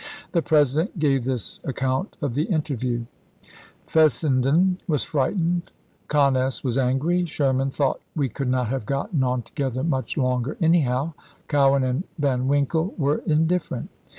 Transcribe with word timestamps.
The 0.31 0.41
President 0.41 0.97
gave 0.97 1.25
this 1.25 1.59
account 1.63 2.17
of 2.23 2.33
the 2.33 2.45
interview: 2.45 3.05
"Fessenden 3.85 4.79
was 4.87 5.03
frightened, 5.03 5.69
Conness 6.07 6.63
was 6.63 6.75
angry, 6.75 7.23
Sherman 7.25 7.69
thought 7.69 8.01
we 8.15 8.27
could 8.27 8.49
not 8.49 8.69
have 8.69 8.87
gotten 8.87 9.21
on 9.23 9.43
together 9.43 9.83
much 9.83 10.17
longer 10.17 10.57
anyhow, 10.59 11.13
Cowan 11.47 11.83
and 11.83 12.03
Van 12.17 12.47
Winkle 12.47 12.95
were 12.97 13.21
indifferent." 13.27 13.91